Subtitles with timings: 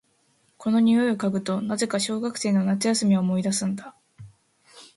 [0.57, 3.95] この匂いを嗅ぐと、なぜか小学生の夏休みを思い出すんだ。